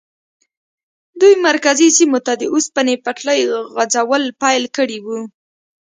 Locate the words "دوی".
1.19-1.33